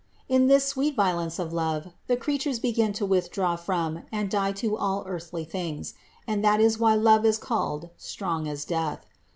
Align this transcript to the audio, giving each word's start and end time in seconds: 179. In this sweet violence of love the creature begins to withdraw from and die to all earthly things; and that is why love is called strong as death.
179. 0.25 0.41
In 0.41 0.47
this 0.47 0.67
sweet 0.67 0.95
violence 0.95 1.37
of 1.37 1.53
love 1.53 1.93
the 2.07 2.17
creature 2.17 2.59
begins 2.59 2.97
to 2.97 3.05
withdraw 3.05 3.55
from 3.55 4.01
and 4.11 4.31
die 4.31 4.51
to 4.53 4.75
all 4.75 5.03
earthly 5.05 5.45
things; 5.45 5.93
and 6.25 6.43
that 6.43 6.59
is 6.59 6.79
why 6.79 6.95
love 6.95 7.23
is 7.23 7.37
called 7.37 7.91
strong 7.97 8.47
as 8.47 8.65
death. 8.65 9.05